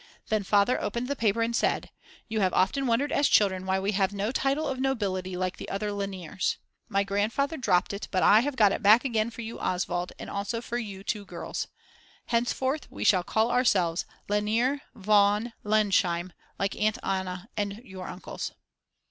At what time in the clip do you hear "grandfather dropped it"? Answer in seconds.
7.03-8.07